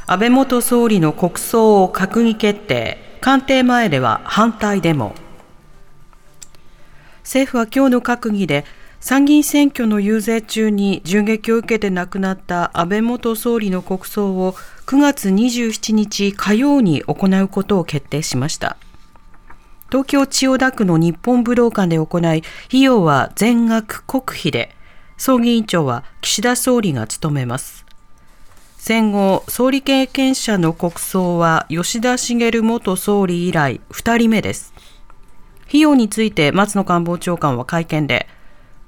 [0.07, 3.08] 安倍元総理の国葬を閣議決定。
[3.21, 5.13] 官邸前では反対デモ。
[7.23, 8.63] 政府は今日の閣議で
[9.01, 14.53] 参議院選挙の遊説中に銃撃を受けて亡くなった安倍元総理の国葬を
[14.85, 18.77] 9月27日火曜に行うことを決定しました。
[19.89, 22.21] 東京千代田区の日本武道館で行い、
[22.67, 24.73] 費用は全額国費で、
[25.17, 27.88] 葬儀委員長は岸田総理が務めます。
[28.81, 34.73] 戦後、総理経験者の国葬は吉田茂元総理以来2人目です。
[35.67, 38.25] 費用について松野官房長官は会見で、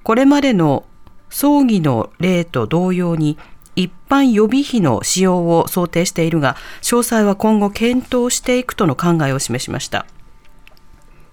[0.03, 0.85] これまでの
[1.29, 3.37] 葬儀の例と同様に、
[3.75, 10.05] 一般予備費の使用を想定しているが、詳細は今後検討していくとの考えを示しました。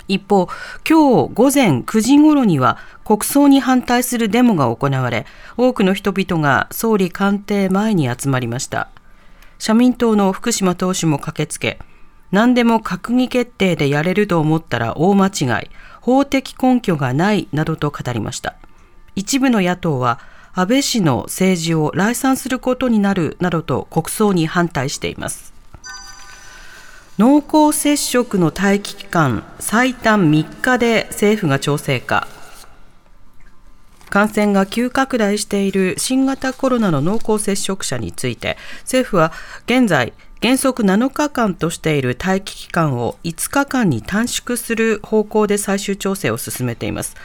[0.08, 0.48] 一方、
[0.88, 8.88] 今日午前9時ごろには国葬に反対するデモが行われ、多くの人々が総理官邸前に集まりました。
[9.58, 11.78] 社民党の福島党首も駆けつけ、
[12.30, 15.70] 何でも閣議決定でやれると思ったら大間違い、
[16.00, 18.54] 法的根拠がないなどと語りました。
[19.14, 20.20] 一部の野党は、
[20.54, 25.57] 安倍氏の政治を来賛することになるなどと国葬に反対しています。
[27.18, 32.28] 濃厚接触の待機期間最短3日で政府が調整か。
[34.08, 39.32] 感染が急拡大している新型コロナの濃厚接触者について政府は
[39.66, 47.16] 現在原則7日間としている待機期間を5日間に短縮する方向で最終調整を進めています。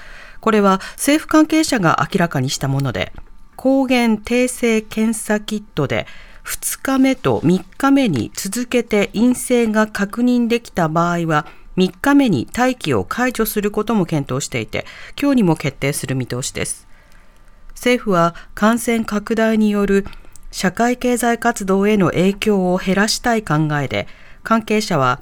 [0.42, 3.14] これは政府関係者が明らかにしたもので
[3.56, 6.08] 抗原定性検査キットで
[6.46, 11.46] 2日目と3日目に続けて陰性が確認できた場合は
[11.78, 14.86] 3日目に待機を解除することも検討していて
[15.20, 16.88] 今日にも決定する見通しです。
[17.74, 20.06] 政府は感染拡大による
[20.52, 24.08] 社会経済活動への影響を減らしたい考えで
[24.44, 25.20] 関係者は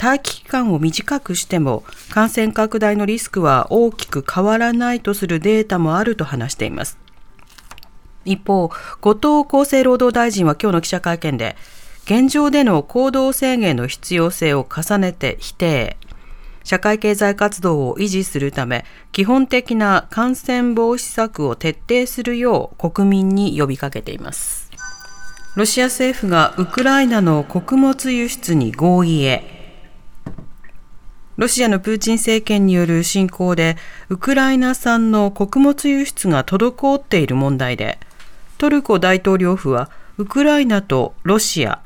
[0.00, 7.03] 待機期間を短くしても感染拡大のリスクは大きく変わらないとするデータもあると話しています。
[8.24, 8.70] 一方、
[9.00, 11.56] 後藤厚生労働大臣は今日の記者会見で、
[12.04, 15.96] 現状での行動制限の必要性を重ねて否定。
[16.62, 24.70] 社会経済活動を維持するため、基本的な感染防止策を徹底するよう国民に呼びかけています。
[25.56, 29.54] ロシア政府がウクライナの穀物輸出に合意へ。
[31.36, 33.76] ロシアのプーチン政権による侵攻で、
[34.08, 37.98] ウクライナ産の穀物輸出が滞っている問題で、
[38.64, 41.80] トルコ大統領府は、ウクライナとロシア、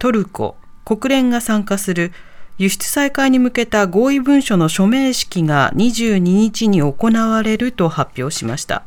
[0.00, 2.10] トルコ、国連が参加する
[2.58, 8.82] 輸出再開に向けた合意文書の署名式が22日に行われると発表しました。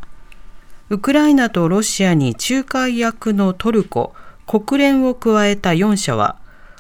[0.90, 4.14] ウクライナとロシアに仲介役のトルコ、
[4.46, 6.36] 国連を加えた4社は、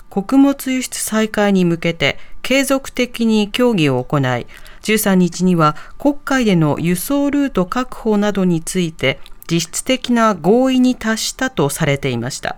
[0.09, 4.47] 穀物輸出再開に向けて継続的に協議を行い、
[4.81, 12.57] 13日には国会での輸送ルート確保などについて実質的な合意に達したとされていました。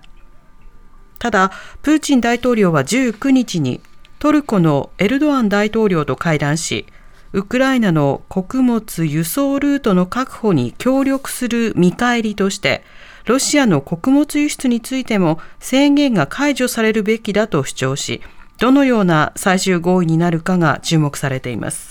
[1.19, 1.51] ただ、
[1.81, 3.81] プーチン大統領は19日に
[4.19, 6.85] トルコのエルドアン大統領と会談し、
[7.31, 12.83] ウクライナの穀物輸送ルートの確保に協力する見返りとして、
[13.25, 18.21] ロシアの穀物輸出についても制限が解除されるべきだと主張し、
[18.57, 21.88] どのような最終合意になるかが注目されています。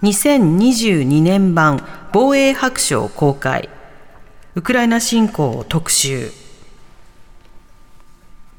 [0.00, 3.68] 2022年版防衛白書公開。
[4.54, 6.30] ウクライナ侵攻特集。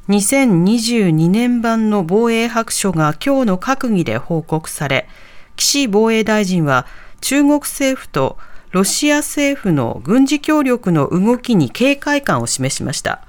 [0.09, 5.07] 2022年版の防衛白書が今日の閣議で報告され、
[5.55, 6.85] 岸防衛大臣は
[7.21, 8.37] 中国政府と
[8.71, 13.21] ロシア政府の軍事協力の動きに警戒感を示しました。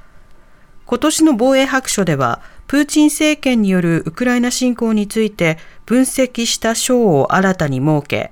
[0.85, 8.31] 今年の防衛白書では、プーチン政権によるウクライナ侵攻について分析した章を新たに設け、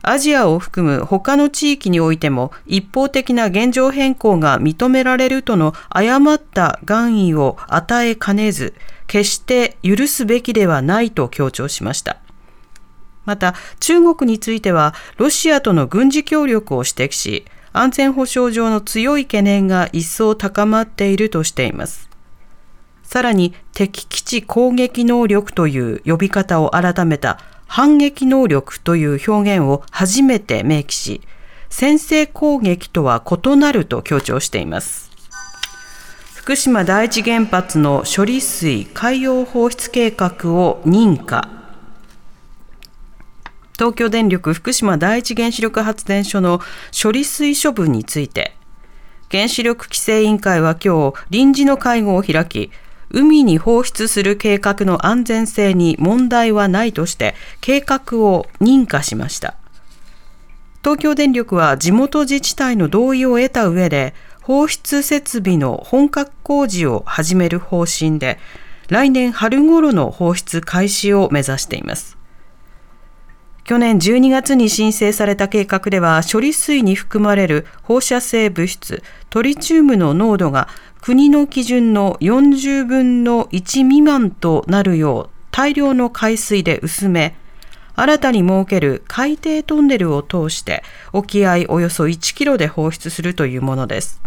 [0.00, 8.74] アジアを含む他の地域においても一方的な現状変更が認められるとの誤った願意を与えかねず、
[9.08, 12.18] 決して許すべきではないと強調しました。
[13.24, 22.13] また、中国については、ロシアとの軍事協力を指摘し、安全保障上の強い懸念が一層高まっているとしています。
[23.04, 31.20] さらに敵基地攻撃能力という呼び方を改めた反撃能力という表現を初めて明記し、
[31.70, 35.10] 先制攻撃とは異なると強調しています。
[36.34, 41.48] 福島第一原発の処理水海洋放出計画を認可。
[43.76, 46.60] 東京電力福島第一原子力発電所の
[47.02, 48.54] 処理水処分について、
[49.30, 52.70] 原子力規制委員会は今日臨時の会合を開き、
[53.10, 59.54] 海に放出する計画の安全性に問題はないとして計画を認可しました。
[60.82, 68.38] 東京電力は地元自治体の同意を得た上で放出設備の本格工事を始める方針で
[68.88, 72.18] 来年春頃の放出開始を目指しています。
[73.64, 80.68] 去年12月に申請された計画では処理水に含まれる放射性物質トリチウムの濃度が
[81.04, 87.36] 国の基準の40分の1未満となるよう大量の海水で薄め、
[87.94, 94.22] 新たに設ける海底トンネルを通して沖合およそ1キロで放出するというものです。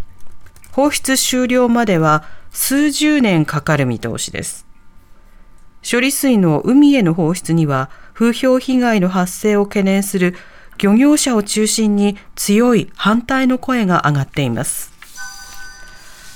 [0.71, 4.67] 放出終了までは数十年かかる見通しです。
[5.81, 10.35] 処理水の海への放出には風評被害の発生を懸念する
[10.77, 14.96] 漁業者を中心に強い反対の声が上がっています。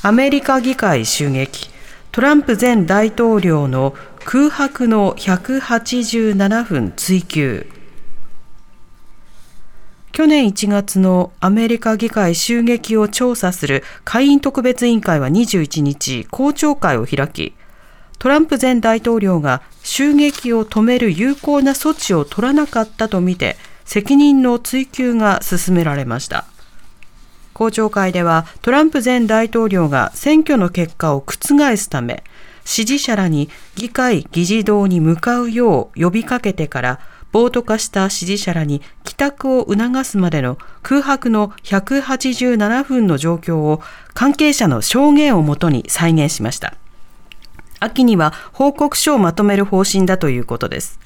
[0.03, 1.69] アメリカ議会襲撃、
[2.11, 3.93] トランプ前大統領の
[4.25, 7.67] 空白の187分追及。
[10.11, 17.53] 去年1月のアメリカ議会襲撃を調査する下院特別委員会は21日、公聴会を開き、
[18.17, 23.55] トランプ前大統領が襲撃を止める有効な措置を取らなかったとみて、
[23.85, 26.45] 責任の追及が進められました。
[27.61, 32.23] 公聴会ではトランプ前大統領が選挙の結果を覆すため
[32.65, 36.99] 支持者らに議会議事堂に向かうよう呼びかけてから
[37.31, 43.79] 暴徒化した支持者らに帰宅を促すまでの空白の187分の状況を
[44.15, 46.73] 関係者の証言をもとに再現しました。
[47.79, 50.99] 秋には報告書をまとめる方針だということです。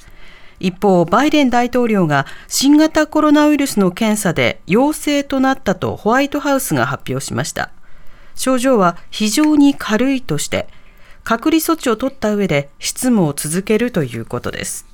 [0.59, 7.71] 一方、バイデン大統領が新型コロナウイルスの検査で陽性となったとホワイトハウスが発表しました。
[8.35, 10.67] 症状は非常に軽いとして、
[11.23, 14.85] 隔離措置を取った上で執務を続けるということです。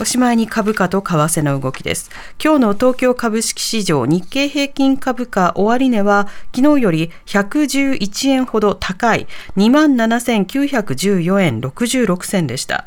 [0.00, 2.10] おしまいに株価と為替の動きです。
[2.42, 12.86] 今日の東京株式市場日経平均株価終値は昨日より111円ほど高い27,914円66銭でした。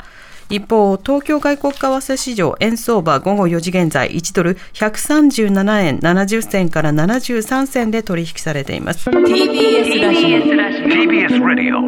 [0.50, 9.10] 一方、東京外国為替市場円相場午後4時現在1ドル137円70銭から73銭で取引されています。
[9.10, 11.78] TBS ラジオ TBS ラジオ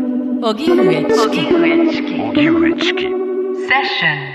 [0.49, 4.30] 荻上チキ荻上チキセッション